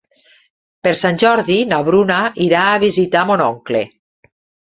[0.85, 3.83] Per Sant Jordi na Bruna irà a visitar mon oncle.